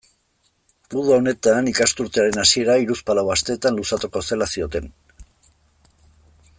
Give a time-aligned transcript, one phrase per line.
[1.01, 4.91] Uda honetan ikasturtearen hasiera hiruzpalau asteetan luzatuko zela zioten.